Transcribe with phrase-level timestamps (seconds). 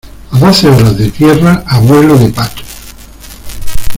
[0.31, 2.63] a doce horas de tierra a vuelo de pato.